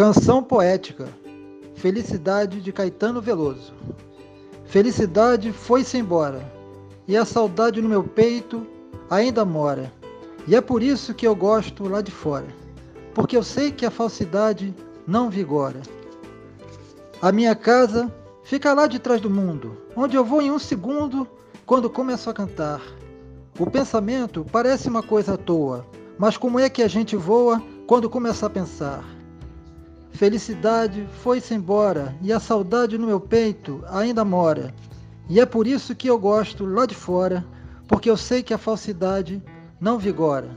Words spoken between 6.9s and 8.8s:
e a saudade no meu peito